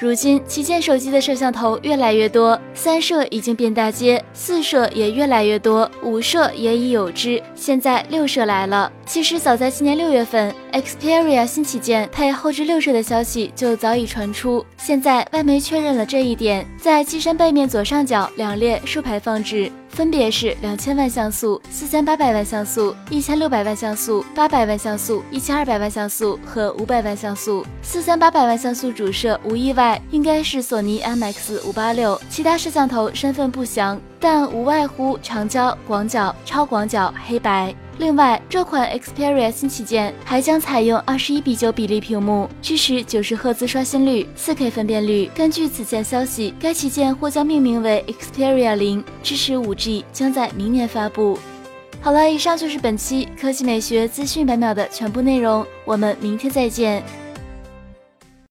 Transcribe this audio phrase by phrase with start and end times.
[0.00, 8.90] 如今旗舰手机的摄像头越来越多，三摄已经变大街，四摄也越来越多，五摄也已有之，现在六摄来了。
[9.04, 19.70] 其实早在今年六月份，Xperia 新旗舰配后置六摄的消息就早已传出，现在外媒确认了这一点，在机身背面左上角两列竖排放置。
[19.90, 27.66] 分别是两千万像素、四千八百万像素、一千六百万像素、八百万像素、一千二百万像素和五百万像素。
[27.82, 37.74] 四千八百万像素主摄无意外应该是索尼 MX 五八六，其他摄像头身份不详，但无外乎长焦、广角、超广角、黑白。
[37.98, 45.30] 另外，这款 Xperia 新旗舰还将采用二十一比九比例屏幕，支持九十赫兹刷新率、四 K 分辨率。
[45.34, 51.38] 根据此前消息，该旗舰或将命名为 Xperia 零，支持五 G，将在明年发布。
[52.00, 57.02] 好了，以上就是本期科技美学资讯百秒的全部内容，我们明天再见。